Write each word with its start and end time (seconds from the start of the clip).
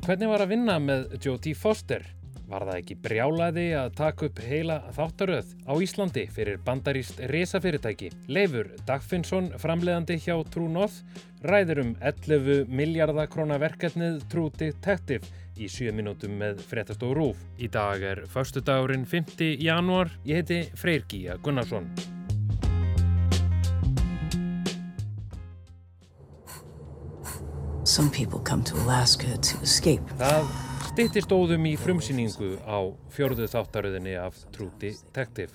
Hvernig 0.00 0.30
var 0.30 0.40
að 0.40 0.52
vinna 0.54 0.78
með 0.80 1.10
Jodie 1.20 1.56
Foster? 1.58 2.06
Var 2.50 2.64
það 2.66 2.78
ekki 2.80 2.94
brjálaði 3.04 3.64
að 3.78 3.90
taka 3.98 4.26
upp 4.26 4.38
heila 4.42 4.78
þáttaröð 4.96 5.50
á 5.68 5.72
Íslandi 5.84 6.24
fyrir 6.34 6.58
bandaríst 6.66 7.20
resafyrirtæki? 7.30 8.08
Leifur 8.32 8.72
Dagfinnsson, 8.88 9.52
framleiðandi 9.60 10.16
hjá 10.24 10.34
True 10.50 10.72
North, 10.72 11.02
ræður 11.46 11.82
um 11.84 11.92
11 12.00 12.72
miljardakróna 12.72 13.60
verkefnið 13.62 14.24
True 14.32 14.50
Detective 14.56 15.28
í 15.60 15.68
7 15.70 15.92
minútum 15.94 16.40
með 16.40 16.64
fréttast 16.70 17.04
og 17.06 17.14
rúf. 17.20 17.44
Í 17.60 17.68
dag 17.70 18.02
er 18.02 18.24
förstu 18.32 18.64
dagurinn 18.64 19.04
5. 19.06 19.36
janúar. 19.60 20.10
Ég 20.24 20.40
heiti 20.40 20.64
Freyr 20.80 21.06
Gíja 21.06 21.38
Gunnarsson. 21.44 21.92
Some 27.90 28.08
people 28.10 28.38
come 28.38 28.62
to 28.62 28.76
Alaska 28.76 29.26
to 29.36 29.56
escape. 29.66 30.04
Það 30.18 30.44
Stittist 30.92 31.32
óðum 31.34 31.64
í 31.66 31.72
frumsýningu 31.74 32.52
á 32.62 32.86
fjörðu 33.10 33.48
þáttaröðinni 33.50 34.12
af 34.14 34.36
True 34.54 34.70
Detective. 34.78 35.50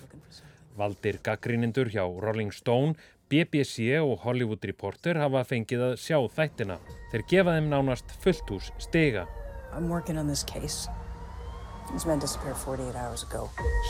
Valdir 0.76 1.16
gaggrínindur 1.24 1.88
hjá 1.88 2.04
Rolling 2.04 2.52
Stone, 2.52 2.92
BBC 3.32 3.88
og 4.02 4.20
Hollywood 4.26 4.68
Reporter 4.68 5.16
hafa 5.16 5.46
fengið 5.48 5.86
að 5.86 5.96
sjá 6.02 6.18
þættina. 6.36 6.76
Þeir 7.08 7.24
gefa 7.32 7.56
þeim 7.56 7.70
nánast 7.72 8.12
fullt 8.20 8.52
hús 8.52 8.68
stega. 8.84 9.24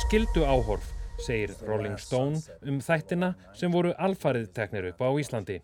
Skildu 0.04 0.46
áhorf, 0.46 0.92
segir 1.18 1.58
Rolling 1.66 1.98
Stone 1.98 2.38
um 2.62 2.78
þættina 2.78 3.34
sem 3.58 3.74
voru 3.74 3.90
alfarið 3.98 4.52
teknir 4.54 4.92
upp 4.92 5.02
á 5.02 5.10
Íslandi. 5.18 5.58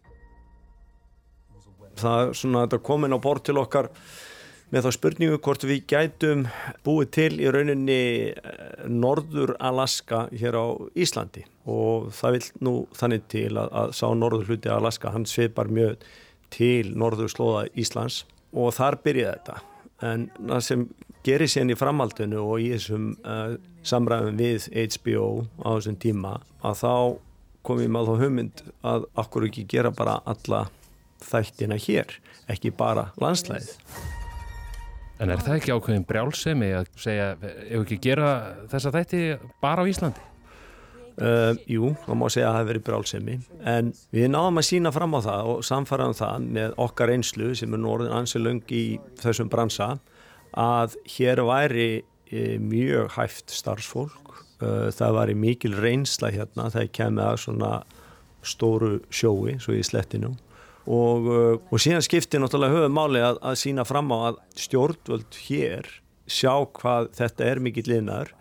Það 2.03 2.27
er 2.27 2.37
svona 2.39 2.67
þetta 2.67 2.83
komin 2.89 3.17
á 3.17 3.19
bort 3.23 3.47
til 3.47 3.59
okkar 3.61 3.91
með 4.73 4.87
þá 4.87 4.97
spurningu 4.97 5.39
hvort 5.45 5.65
við 5.69 5.83
gætum 5.91 6.47
búið 6.87 7.11
til 7.13 7.33
í 7.45 7.49
rauninni 7.53 8.03
eh, 8.33 8.85
Norður 8.89 9.55
Alaska 9.61 10.25
hér 10.33 10.57
á 10.57 10.67
Íslandi. 10.97 11.45
Og 11.69 12.09
það 12.17 12.39
vil 12.39 12.45
nú 12.65 12.75
þannig 12.97 13.27
til 13.33 13.51
að, 13.53 13.69
að 13.69 13.97
sá 13.99 14.07
norður 14.17 14.49
hluti 14.49 14.73
Alaska, 14.73 15.13
hann 15.13 15.29
sveipar 15.29 15.69
mjög 15.69 16.01
til 16.53 16.95
norður 16.97 17.33
slóða 17.33 17.67
Íslands. 17.77 18.23
Og 18.53 18.73
þar 18.77 18.99
byrjaði 19.05 19.37
þetta. 19.37 19.61
En 20.03 20.31
það 20.41 20.65
sem 20.67 20.87
gerir 21.27 21.51
sérn 21.51 21.71
í 21.71 21.79
framhaldinu 21.79 22.41
og 22.43 22.63
í 22.65 22.73
þessum 22.73 23.13
uh, 23.23 23.55
samræðum 23.87 24.41
við 24.41 24.67
HBO 24.97 25.27
á 25.63 25.69
þessum 25.77 25.99
tíma 26.03 26.39
að 26.67 26.81
þá 26.81 26.95
komum 27.63 27.85
við 27.85 27.93
með 27.95 28.09
þá 28.09 28.23
hugmynd 28.25 28.63
að 28.91 29.05
okkur 29.23 29.47
ekki 29.47 29.69
gera 29.71 29.93
bara 29.95 30.19
alla 30.27 30.65
þættina 31.27 31.79
hér, 31.81 32.19
ekki 32.53 32.75
bara 32.77 33.11
landslæðið 33.23 33.79
En 35.23 35.31
er 35.31 35.39
það 35.39 35.61
ekki 35.61 35.75
ákveðin 35.77 36.05
brjálsemi 36.09 36.69
að 36.75 36.89
segja, 36.99 37.33
ef 37.39 37.83
ekki 37.85 37.99
gera 38.03 38.29
þessa 38.73 38.91
þætti 38.97 39.21
bara 39.63 39.85
á 39.85 39.91
Íslandi? 39.91 40.29
Uh, 41.13 41.53
jú, 41.69 41.91
þá 42.07 42.13
má 42.17 42.25
segja 42.33 42.49
að 42.49 42.55
það 42.55 42.59
hefur 42.59 42.69
verið 42.71 42.85
brjálsemi, 42.87 43.35
en 43.69 43.91
við 44.17 44.31
náðum 44.33 44.59
að 44.63 44.67
sína 44.71 44.93
fram 44.97 45.15
á 45.15 45.21
það 45.23 45.51
og 45.53 45.67
samfaraðum 45.69 46.17
það 46.19 46.47
með 46.57 46.77
okkar 46.87 47.13
einslu 47.13 47.51
sem 47.61 47.77
er 47.77 47.83
norðin 47.85 48.15
ansilöng 48.17 48.73
í 48.73 48.85
þessum 49.21 49.51
bransa 49.53 49.91
að 50.59 50.97
hér 51.13 51.45
væri 51.47 51.91
e, 52.33 52.57
mjög 52.65 53.13
hæft 53.19 53.53
starfsfólk, 53.53 54.33
uh, 54.65 54.89
það 54.97 55.19
væri 55.21 55.37
mikil 55.45 55.77
reynsla 55.77 56.33
hérna, 56.33 56.71
það 56.73 56.91
kemur 56.97 57.29
að 57.29 57.43
svona 57.45 57.75
stóru 58.43 58.95
sjói, 59.13 59.61
svo 59.63 59.77
í 59.77 59.85
slettinu 59.87 60.33
og, 60.87 61.27
uh, 61.31 61.57
og 61.71 61.83
síðan 61.83 62.05
skiptir 62.05 62.43
náttúrulega 62.43 62.75
höfum 62.77 62.97
máli 62.97 63.23
að, 63.23 63.41
að 63.43 63.59
sína 63.61 63.87
fram 63.87 64.11
á 64.15 64.33
að 64.33 64.41
stjórnvöld 64.65 65.41
hér 65.47 65.91
sjá 66.27 66.55
hvað 66.79 67.13
þetta 67.19 67.49
er 67.51 67.61
mikill 67.63 67.89
linnar 67.91 68.33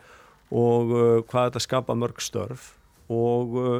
og 0.51 0.93
uh, 0.95 1.17
hvað 1.27 1.51
þetta 1.51 1.63
skapa 1.67 1.97
mörg 1.97 2.21
störf 2.23 2.73
og 3.11 3.57
uh, 3.59 3.79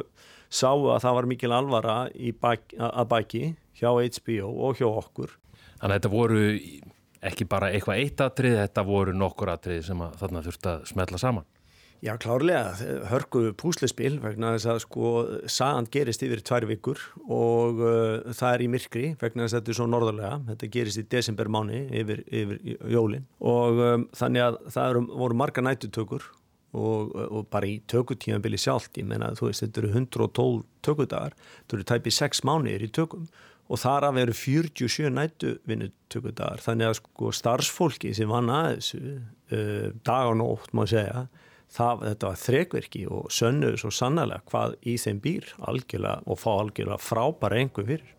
sáu 0.52 0.88
að 0.92 1.02
það 1.04 1.18
var 1.18 1.30
mikil 1.30 1.52
alvara 1.56 1.96
bak, 2.40 2.74
að 2.76 3.06
baki 3.08 3.44
hjá 3.78 3.90
HBO 3.92 4.50
og 4.68 4.80
hjá 4.80 4.88
okkur. 4.88 5.32
Þannig 5.80 5.88
að 5.88 5.96
þetta 5.96 6.12
voru 6.12 6.42
ekki 7.22 7.46
bara 7.48 7.70
eitthvað 7.72 8.02
eitt 8.02 8.22
atrið, 8.22 8.58
þetta 8.60 8.84
voru 8.86 9.14
nokkur 9.16 9.52
atrið 9.54 9.82
sem 9.86 10.04
þarna 10.20 10.42
þurfti 10.44 10.70
að 10.72 10.86
smetla 10.90 11.20
saman. 11.22 11.48
Já, 12.02 12.16
klárlega, 12.18 12.72
hörku 13.12 13.52
púslespill 13.54 14.16
vegna 14.18 14.56
þess 14.56 14.66
að 14.72 14.78
sko 14.82 15.10
sagan 15.46 15.86
gerist 15.86 16.24
yfir 16.26 16.40
tvær 16.42 16.64
vikur 16.66 16.98
og 17.30 17.78
uh, 17.78 18.32
það 18.34 18.54
er 18.56 18.64
í 18.64 18.70
myrkri 18.72 19.02
vegna 19.20 19.44
þess 19.44 19.54
að 19.54 19.60
þetta 19.60 19.70
er 19.70 19.78
svo 19.78 19.86
norðarlega, 19.86 20.38
þetta 20.48 20.70
gerist 20.74 20.98
í 20.98 21.04
desembermáni 21.14 21.82
yfir, 22.00 22.24
yfir 22.26 22.58
jólinn 22.90 23.28
og 23.38 23.78
um, 23.86 24.06
þannig 24.18 24.42
að 24.48 24.58
það 24.74 24.88
eru, 24.94 25.02
voru 25.22 25.38
marga 25.38 25.62
nættutökur 25.62 26.26
og, 26.72 27.14
og 27.22 27.46
bara 27.54 27.70
í 27.70 27.76
tökutímanbili 27.92 28.58
sjálft, 28.58 28.98
ég 28.98 29.06
menna 29.06 29.30
þú 29.38 29.52
veist 29.52 29.62
þetta 29.62 29.84
eru 29.84 29.92
112 29.92 30.58
tökudagar, 30.82 31.38
þetta 31.60 31.78
eru 31.78 31.88
tæpið 31.92 32.16
6 32.18 32.42
mánir 32.50 32.82
í 32.82 32.90
tökum 32.98 33.30
og 33.70 33.78
þar 33.78 34.08
af 34.08 34.20
eru 34.24 34.34
47 34.40 35.14
nættuvinnutökudagar 35.20 36.66
þannig 36.66 36.90
að 36.90 36.98
sko 36.98 37.30
starfsfólki 37.38 38.10
sem 38.18 38.34
vann 38.34 38.50
aðeins 38.50 38.90
uh, 38.98 39.94
dag 40.02 40.32
og 40.32 40.40
nótt 40.42 40.74
má 40.74 40.82
segja 40.90 41.28
það, 41.72 42.02
þetta 42.08 42.30
var 42.30 42.40
þrekverki 42.42 43.04
og 43.10 43.28
sönnuðu 43.32 43.80
svo 43.82 43.92
sannlega 43.94 44.42
hvað 44.50 44.76
í 44.88 44.96
þeim 45.00 45.20
býr 45.24 45.52
algjörlega 45.70 46.26
og 46.26 46.40
fá 46.40 46.50
algjörlega 46.54 47.00
frábæra 47.02 47.60
engu 47.62 47.86
fyrir. 47.88 48.10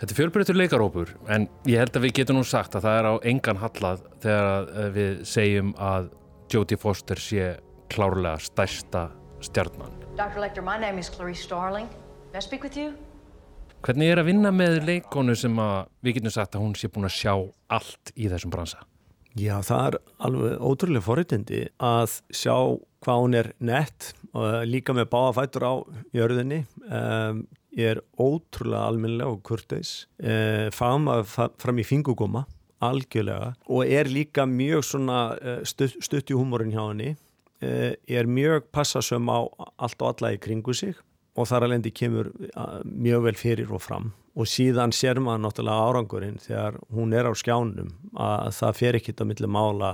Þetta 0.00 0.14
er 0.14 0.16
fjölbreytur 0.16 0.56
leikarópur 0.56 1.10
en 1.28 1.46
ég 1.68 1.82
held 1.82 1.96
að 1.98 2.06
við 2.06 2.14
getum 2.20 2.40
nú 2.40 2.44
sagt 2.48 2.76
að 2.78 2.86
það 2.86 2.98
er 3.00 3.08
á 3.10 3.14
engan 3.32 3.60
hallað 3.60 4.06
þegar 4.24 4.70
eh, 4.70 4.90
við 4.94 5.18
segjum 5.28 5.74
að 5.76 6.08
Jodie 6.50 6.80
Foster 6.80 7.20
sé 7.20 7.50
klárlega 7.92 8.40
stærsta 8.42 9.10
stjarnan. 9.44 9.92
Dr. 10.16 10.40
Lecter, 10.40 10.64
my 10.64 10.78
name 10.80 10.98
is 10.98 11.10
Clarice 11.12 11.44
Starling. 11.44 11.88
May 12.32 12.38
I 12.38 12.42
speak 12.42 12.64
with 12.64 12.78
you? 12.78 12.94
Hvernig 13.80 14.10
er 14.12 14.20
að 14.20 14.28
vinna 14.28 14.50
með 14.52 14.82
leikonu 14.84 15.34
sem 15.38 15.54
við 16.04 16.18
getum 16.18 16.32
sagt 16.34 16.56
að 16.56 16.64
hún 16.66 16.74
sé 16.76 16.90
búin 16.92 17.08
að 17.08 17.14
sjá 17.16 17.32
allt 17.72 18.12
í 18.12 18.28
þessum 18.28 18.52
bransa? 18.52 18.82
Já, 19.38 19.60
það 19.62 19.84
er 19.86 19.96
alveg 20.26 20.62
ótrúlega 20.66 21.06
forritindi 21.06 21.60
að 21.78 22.16
sjá 22.34 22.54
hvað 23.00 23.20
hún 23.22 23.36
er 23.38 23.48
nett 23.62 24.10
og 24.34 24.64
líka 24.68 24.94
með 24.96 25.10
báafættur 25.12 25.66
á 25.66 25.74
jörðinni. 26.16 26.64
Um, 26.90 27.44
ég 27.78 27.94
er 27.94 28.02
ótrúlega 28.18 28.88
alminlega 28.90 29.30
og 29.30 29.44
kurteis, 29.46 30.08
uh, 30.24 30.66
fama 30.74 31.20
fram 31.24 31.78
í 31.78 31.86
fingugóma, 31.86 32.44
algjörlega 32.82 33.54
og 33.70 33.86
er 33.86 34.10
líka 34.10 34.48
mjög 34.50 34.82
uh, 34.98 35.60
stutt, 35.62 36.00
stutt 36.02 36.32
í 36.32 36.38
húmórin 36.38 36.74
hjá 36.74 36.84
henni. 36.88 37.14
Ég 37.60 38.16
er 38.16 38.24
mjög 38.24 38.70
passasöm 38.72 39.26
á 39.28 39.44
allt 39.76 40.00
og 40.00 40.14
alla 40.14 40.30
í 40.32 40.38
kringu 40.40 40.72
sig 40.72 40.96
og 41.40 41.48
þar 41.50 41.66
alveg 41.66 41.92
kemur 41.96 42.30
mjög 42.84 43.26
vel 43.28 43.38
fyrir 43.40 43.72
og 43.74 43.82
fram 43.84 44.12
og 44.38 44.48
síðan 44.48 44.94
sér 44.94 45.18
maður 45.22 45.44
náttúrulega 45.44 45.88
árangurinn 45.88 46.38
þegar 46.40 46.78
hún 46.94 47.14
er 47.16 47.26
á 47.26 47.32
skjánum 47.36 47.90
að 48.14 48.54
það 48.60 48.78
fer 48.78 48.98
ekkit 49.00 49.22
að 49.22 49.30
milli 49.32 49.50
mála 49.50 49.90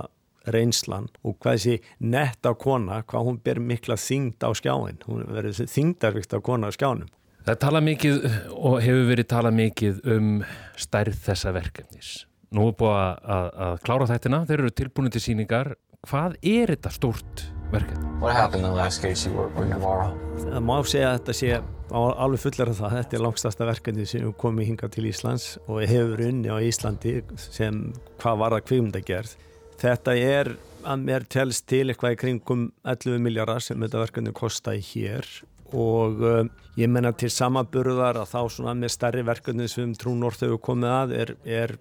reynslan 0.53 1.09
og 1.25 1.37
hvað 1.41 1.57
þessi 1.57 1.75
netta 2.13 2.53
kona, 2.59 3.01
hvað 3.07 3.27
hún 3.27 3.39
ber 3.43 3.59
mikla 3.59 3.97
þyngd 3.99 4.45
á 4.47 4.51
skjáin, 4.55 5.01
hún 5.07 5.25
verður 5.33 5.67
þyngdarvikt 5.73 6.37
á 6.37 6.39
kona 6.43 6.71
á 6.71 6.75
skjánum. 6.75 7.09
Það 7.47 7.59
tala 7.63 7.81
mikið 7.83 8.23
og 8.51 8.79
hefur 8.83 9.05
verið 9.07 9.29
tala 9.31 9.51
mikið 9.55 9.99
um 10.15 10.31
stærð 10.79 11.19
þessa 11.27 11.53
verkefnis. 11.55 12.15
Nú 12.55 12.69
er 12.69 12.79
búið 12.79 12.95
að, 12.95 13.13
að, 13.35 13.47
að 13.67 13.77
klára 13.83 14.09
þættina, 14.11 14.41
þeir 14.47 14.59
eru 14.61 14.73
tilbúinu 14.75 15.11
til 15.11 15.23
síningar. 15.23 15.73
Hvað 16.07 16.37
er 16.47 16.75
þetta 16.75 16.91
stórt 16.95 17.47
verkefni? 17.73 18.11
What 18.21 18.35
happened 18.35 18.65
in 18.65 18.69
the 18.71 18.77
last 18.77 19.01
case 19.01 19.27
you 19.27 19.35
worked 19.37 19.57
with 19.59 19.69
Navarro? 19.69 20.13
Það 20.43 20.63
má 20.65 20.77
segja 20.87 21.11
að 21.11 21.19
þetta 21.19 21.35
sé 21.39 21.51
alveg 21.97 22.41
fullar 22.43 22.71
af 22.71 22.79
það. 22.81 22.95
Þetta 22.97 23.17
er 23.17 23.23
langstasta 23.23 23.67
verkefni 23.67 24.07
sem 24.09 24.31
komið 24.41 24.71
hinga 24.71 24.89
til 24.93 25.09
Íslands 25.09 25.49
og 25.67 25.83
hefur 25.87 26.23
unni 26.27 26.51
á 26.51 26.57
Íslandi 26.59 27.19
sem 27.41 27.83
hvað 28.21 28.41
var 28.43 28.57
það 28.57 28.65
kvimdagerð. 28.71 29.35
Þetta 29.77 30.15
er 30.17 30.53
að 30.87 31.03
mér 31.03 31.27
telst 31.29 31.67
til 31.69 31.85
eitthvað 31.87 32.15
í 32.15 32.19
kringum 32.23 32.65
11 32.87 33.21
miljardar 33.23 33.63
sem 33.63 33.79
þetta 33.83 34.03
verkefni 34.05 34.33
kostaði 34.35 34.83
hér 34.91 35.29
og 35.75 36.21
um, 36.23 36.49
ég 36.79 36.87
menna 36.91 37.11
til 37.11 37.29
samaburðar 37.33 38.21
að 38.21 38.29
þá 38.31 38.41
svona 38.55 38.75
með 38.77 38.93
stærri 38.93 39.23
verkefni 39.27 39.67
sem 39.71 39.95
Trúnorð 39.99 40.45
hefur 40.45 40.61
komið 40.63 40.93
að 40.93 41.15
er, 41.17 41.33
er 41.43 41.73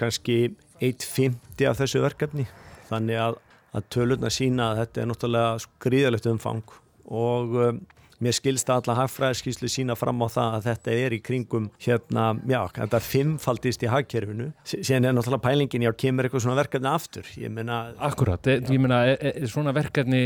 kannski 0.00 0.38
1.50 0.82 1.68
af 1.70 1.78
þessu 1.78 2.02
verkefni. 2.02 2.48
Þannig 2.88 3.20
að 3.22 3.38
að 3.76 3.86
tölurna 3.92 4.32
sína 4.32 4.72
að 4.72 4.82
þetta 4.82 5.00
er 5.02 5.08
náttúrulega 5.10 5.70
gríðalegt 5.84 6.28
umfang 6.30 6.76
og 7.08 7.56
um, 7.64 7.80
mér 8.24 8.34
skilst 8.34 8.70
að 8.70 8.80
alla 8.82 8.96
hagfræðskíslu 9.02 9.70
sína 9.70 9.96
fram 9.98 10.22
á 10.24 10.28
það 10.32 10.56
að 10.56 10.64
þetta 10.68 10.94
er 11.04 11.14
í 11.14 11.20
kringum 11.24 11.68
hérna, 11.82 12.24
já, 12.50 12.60
þetta 12.80 13.02
fimmfaldist 13.04 13.84
í 13.84 13.90
hagkerfinu, 13.92 14.48
síðan 14.66 15.10
er 15.10 15.14
náttúrulega 15.16 15.44
pælingin 15.46 15.86
já, 15.86 15.92
kemur 16.02 16.26
eitthvað 16.26 16.46
svona 16.46 16.58
verkefni 16.58 16.90
aftur? 16.90 17.30
Ég 17.38 17.54
meina... 17.54 17.78
Akkurat, 18.08 18.50
ég 18.50 18.82
meina 18.82 19.04
e, 19.12 19.14
e, 19.30 19.50
svona 19.50 19.74
verkefni 19.76 20.24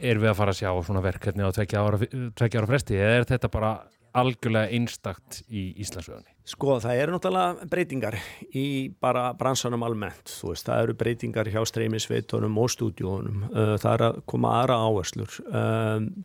er 0.00 0.20
við 0.20 0.32
að 0.32 0.38
fara 0.40 0.54
að 0.54 0.62
sjá 0.62 0.70
svona 0.88 1.04
verkefni 1.04 1.46
á 1.46 1.50
tvekja 1.54 1.84
ára, 1.84 2.10
ára 2.10 2.70
fresti? 2.72 2.98
Eða 2.98 3.20
er 3.20 3.30
þetta 3.30 3.52
bara 3.52 3.74
algjörlega 4.16 4.70
einstakt 4.74 5.42
í 5.48 5.70
Íslandsögunni? 5.82 6.30
Sko 6.50 6.78
það 6.82 7.00
eru 7.02 7.14
náttúrulega 7.14 7.66
breytingar 7.70 8.16
í 8.58 8.64
bara 9.02 9.28
bransanum 9.38 9.84
almennt, 9.86 10.32
veist, 10.42 10.66
það 10.66 10.86
eru 10.86 10.96
breytingar 10.98 11.50
hjá 11.52 11.60
streymisveitunum 11.68 12.58
og 12.58 12.72
stúdíunum, 12.74 13.44
það 13.52 13.90
er 13.92 14.06
að 14.08 14.18
koma 14.32 14.54
aðra 14.58 14.80
áherslur. 14.88 15.36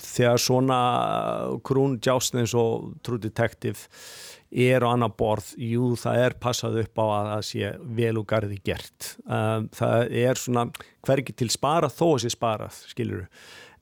Þegar 0.07 0.41
svona 0.41 0.79
krún 1.67 1.99
Jásnins 2.01 2.55
og 2.57 2.95
True 3.05 3.21
Detective 3.21 3.85
er 4.55 4.85
á 4.85 4.89
annar 4.93 5.11
borð, 5.19 5.51
jú 5.59 5.91
það 5.99 6.21
er 6.23 6.37
passað 6.39 6.79
upp 6.85 7.03
á 7.03 7.05
að 7.05 7.29
það 7.33 7.45
sé 7.49 7.73
vel 7.99 8.15
og 8.21 8.27
garði 8.29 8.61
gert. 8.63 9.11
Um, 9.27 9.69
það 9.75 10.17
er 10.23 10.39
svona 10.39 10.65
hvergi 11.05 11.35
til 11.35 11.51
spara 11.53 11.91
þó 11.91 12.07
að 12.13 12.23
sé 12.23 12.33
sparað, 12.33 12.81
skiluru 12.93 13.27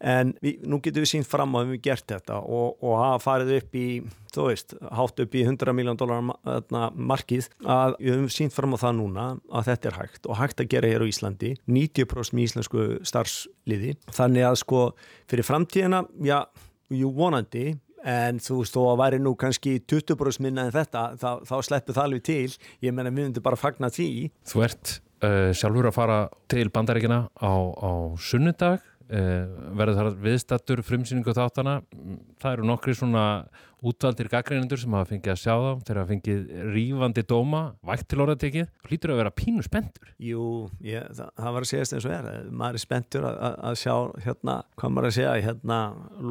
en 0.03 0.33
við, 0.43 0.65
nú 0.67 0.79
getum 0.83 1.05
við 1.05 1.11
sínt 1.13 1.29
fram 1.29 1.55
að 1.55 1.69
við 1.69 1.73
hefum 1.73 1.83
gert 1.87 2.05
þetta 2.11 2.39
og, 2.43 2.75
og 2.83 2.97
hafa 2.99 3.21
farið 3.23 3.53
upp 3.57 3.77
í 3.79 3.85
þú 4.33 4.47
veist, 4.49 4.75
hátt 4.97 5.21
upp 5.23 5.37
í 5.37 5.43
100 5.45 5.75
miljón 5.77 5.99
dólar 5.99 6.23
markið 6.97 7.47
að 7.61 7.95
við 7.99 8.11
hefum 8.11 8.33
sínt 8.35 8.55
fram 8.55 8.75
á 8.75 8.83
það 8.83 8.97
núna 8.99 9.27
að 9.53 9.69
þetta 9.69 9.89
er 9.89 9.99
hægt 10.01 10.27
og 10.27 10.39
hægt 10.41 10.63
að 10.63 10.71
gera 10.73 10.91
hér 10.91 11.05
á 11.05 11.11
Íslandi 11.11 11.53
90% 11.69 12.35
með 12.35 12.47
íslensku 12.49 12.87
starfsliði. 13.07 13.95
Þannig 14.11 14.47
að 14.49 14.59
sko 14.63 14.83
fyrir 15.31 15.47
framtíðina, 15.47 16.03
já, 16.25 16.39
jú 16.93 17.13
vonandi 17.15 17.69
en 18.03 18.39
þú 18.43 18.59
veist, 18.61 18.75
þó 18.75 18.91
að 18.91 19.01
væri 19.03 19.21
nú 19.23 19.33
kannski 19.39 19.77
20% 19.89 20.43
minna 20.43 20.67
en 20.67 20.75
þetta, 20.75 21.05
þá, 21.19 21.29
þá 21.47 21.55
sleppur 21.67 21.97
það 21.97 22.07
alveg 22.09 22.25
til, 22.29 22.55
ég 22.83 22.95
menna 22.95 23.11
við 23.13 23.29
myndum 23.29 23.45
bara 23.45 23.59
fagna 23.59 23.91
því. 23.93 24.09
Þú 24.49 24.65
ert 24.67 24.95
uh, 25.23 25.51
sjálfur 25.55 25.89
að 25.89 25.97
fara 25.97 26.17
til 26.51 26.67
bandaríkina 26.73 27.21
á, 27.31 27.53
á 27.53 27.91
sunnudag. 28.19 28.81
Eh, 29.13 29.43
verður 29.75 29.97
þar 29.97 30.13
viðstattur 30.23 30.79
frumsýningu 30.87 31.33
þáttana 31.35 31.73
það 32.39 32.53
eru 32.53 32.67
nokkri 32.69 32.93
svona 32.95 33.23
útvaldir 33.83 34.29
gaggreinendur 34.31 34.79
sem 34.79 34.93
hafa 34.95 35.09
fengið 35.11 35.33
að 35.33 35.39
sjá 35.41 35.53
þá 35.53 35.71
þegar 35.83 35.99
hafa 36.01 36.11
fengið 36.13 36.43
rífandi 36.73 37.23
dóma 37.27 37.61
vægt 37.85 38.07
til 38.11 38.21
orðatekið, 38.23 38.69
hlýtur 38.87 39.13
að 39.13 39.21
vera 39.21 39.33
pínu 39.35 39.65
spendur 39.65 40.13
Jú, 40.23 40.45
ég, 40.85 41.09
það, 41.17 41.33
það 41.39 41.57
var 41.57 41.67
að 41.67 41.71
segja 41.71 41.83
eins 41.83 42.07
og 42.07 42.15
er, 42.15 42.29
maður 42.49 42.79
er 42.79 42.83
spendur 42.85 43.27
að, 43.29 43.41
að 43.69 43.79
sjá 43.83 43.95
hérna, 44.27 44.57
hvað 44.79 44.95
maður 44.95 45.09
að 45.09 45.17
segja 45.17 45.33
hérna, 45.47 45.79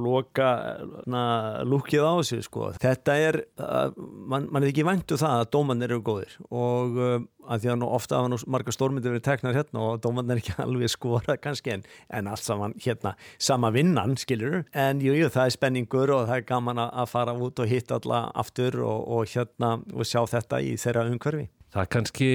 loka 0.09 0.49
hérna, 0.71 1.25
lúkið 1.69 2.09
á 2.09 2.13
þessu 2.23 2.41
sko. 2.49 2.71
þetta 2.83 3.19
er, 3.29 3.41
að, 3.61 4.01
mann 4.01 4.49
man 4.53 4.65
er 4.65 4.73
ekki 4.73 4.87
væntu 4.87 5.19
um 5.19 5.23
það 5.23 5.39
að 5.43 5.53
dóman 5.57 5.87
eru 5.87 6.01
góðir 6.05 6.37
og 6.49 6.99
um, 6.99 7.29
að 7.43 7.65
því 7.65 7.71
að 7.73 7.79
nú 7.81 7.89
ofta 7.97 8.19
hafa 8.19 8.31
nú 8.31 8.39
marga 8.55 8.75
stórmyndir 8.75 9.15
verið 9.15 9.25
teknar 9.27 9.57
hérna 9.57 9.83
og 9.83 10.01
dóman 10.05 10.31
er 10.31 10.41
ekki 10.41 10.55
alveg 10.63 10.93
skora 10.93 11.37
kannski 11.41 11.75
en, 11.75 11.85
en 12.15 12.31
allt 12.31 12.45
saman 12.45 12.77
hérna 12.83 13.15
sama 13.43 13.73
vinnan 13.75 14.17
skilur 14.21 14.63
en 14.73 15.03
jú, 15.03 15.15
jú, 15.19 15.31
það 15.33 15.49
er 15.49 15.57
spenningur 15.57 16.15
og 16.15 16.29
það 16.31 16.37
er 16.39 16.47
gaman 16.53 16.83
að 16.85 17.11
fara 17.11 17.35
út 17.43 17.62
og 17.62 17.71
hitta 17.71 17.99
alla 18.00 18.25
aftur 18.43 18.81
og, 18.85 19.05
og 19.17 19.31
hérna 19.33 19.77
og 19.93 20.09
sjá 20.09 20.23
þetta 20.31 20.62
í 20.62 20.75
þeirra 20.81 21.06
umhverfi. 21.11 21.47
Það 21.73 21.89
kannski 21.97 22.31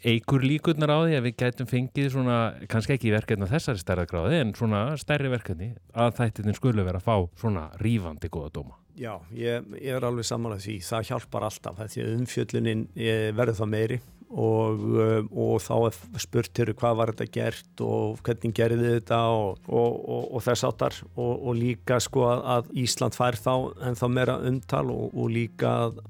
eigur 0.00 0.44
líkurnar 0.44 0.92
á 0.92 0.98
því 1.04 1.16
að 1.18 1.26
við 1.28 1.36
gætum 1.42 1.68
fengið 1.68 2.12
svona, 2.14 2.36
kannski 2.72 2.96
ekki 2.96 3.12
verkefni 3.12 3.48
á 3.48 3.52
þessari 3.52 3.82
stærra 3.82 4.06
gráði 4.08 4.38
en 4.40 4.54
svona 4.56 4.84
stærri 5.00 5.32
verkefni 5.32 5.74
að 5.92 6.14
þættin 6.20 6.56
skulle 6.56 6.84
vera 6.86 7.00
að 7.00 7.08
fá 7.08 7.40
svona 7.40 7.66
rífandi 7.80 8.30
góða 8.32 8.54
dóma. 8.60 8.78
Já, 9.00 9.14
ég, 9.32 9.68
ég 9.80 9.96
er 9.96 10.04
alveg 10.04 10.26
samanlega 10.28 10.64
því. 10.64 10.78
Það 10.84 11.06
hjálpar 11.08 11.46
alltaf, 11.46 11.84
því 11.92 12.02
að 12.04 12.16
umfjöllunin 12.18 12.88
verður 13.36 13.60
það 13.60 13.70
meiri 13.72 14.00
og, 14.30 14.82
um, 14.94 15.28
og 15.34 15.58
þá 15.64 15.74
spurt 16.22 16.60
hér 16.60 16.72
hvað 16.78 16.98
var 17.00 17.12
þetta 17.12 17.26
gert 17.34 17.82
og 17.84 18.20
hvernig 18.26 18.54
gerði 18.54 18.94
þetta 18.96 19.20
og, 19.34 19.58
og, 19.66 20.28
og 20.36 20.44
þess 20.44 20.66
áttar 20.68 20.98
og 21.20 21.50
líka 21.58 21.98
sko 22.02 22.26
að 22.30 22.70
Ísland 22.78 23.16
fær 23.18 23.38
þá 23.38 23.52
en 23.88 23.98
þá 23.98 24.06
meira 24.12 24.38
umtal 24.46 24.86
og 24.94 25.26
líka 25.32 25.72
að, 25.90 26.02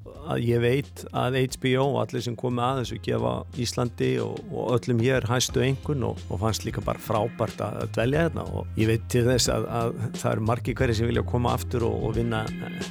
ég 0.45 0.63
veit 0.63 1.05
að 1.17 1.39
HBO 1.57 1.87
og 1.87 2.01
allir 2.05 2.25
sem 2.27 2.37
komi 2.39 2.65
að 2.65 2.83
þessu 2.83 3.01
gefa 3.09 3.35
Íslandi 3.61 4.11
og 4.25 4.75
öllum 4.77 5.01
hér 5.05 5.29
hæstu 5.31 5.65
engun 5.65 6.11
og 6.11 6.21
fannst 6.41 6.67
líka 6.69 6.85
bara 6.85 7.01
frábært 7.01 7.63
að 7.65 7.87
dvelja 7.97 8.27
þetta 8.29 8.47
og 8.53 8.81
ég 8.81 8.93
veit 8.93 9.09
til 9.13 9.25
þess 9.29 9.53
að, 9.53 9.69
að 9.81 9.95
það 10.21 10.33
eru 10.35 10.49
margi 10.53 10.77
hverju 10.77 11.01
sem 11.01 11.11
vilja 11.11 11.29
koma 11.33 11.57
aftur 11.57 11.89
og 11.89 12.13
vinna 12.19 12.45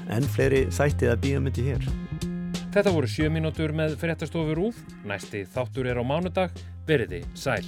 enn 0.09 0.31
fleiri 0.33 0.65
þættið 0.73 1.13
að 1.13 1.21
býja 1.25 1.43
myndi 1.45 1.69
hér 1.69 1.91
Þetta 2.69 2.91
voru 2.93 3.07
sjö 3.09 3.31
mínútur 3.33 3.71
með 3.73 3.95
fréttastofur 3.97 4.59
úr. 4.67 4.83
Næsti 5.09 5.41
þáttur 5.49 5.89
er 5.89 5.97
á 5.97 6.03
mánudag. 6.05 6.53
Verði 6.85 7.23
sæl. 7.33 7.65